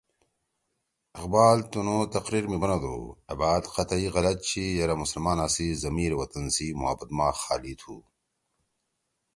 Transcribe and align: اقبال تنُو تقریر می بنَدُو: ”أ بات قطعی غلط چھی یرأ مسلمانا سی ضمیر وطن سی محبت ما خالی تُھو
اقبال 1.19 1.57
تنُو 1.71 1.97
تقریر 2.15 2.45
می 2.51 2.57
بنَدُو: 2.63 2.95
”أ 3.31 3.33
بات 3.39 3.63
قطعی 3.75 4.05
غلط 4.15 4.37
چھی 4.47 4.63
یرأ 4.79 4.95
مسلمانا 5.03 5.45
سی 5.55 5.67
ضمیر 5.81 6.11
وطن 6.19 6.45
سی 6.55 6.67
محبت 6.81 7.09
ما 7.17 7.27
خالی 7.41 7.73
تُھو 7.79 7.95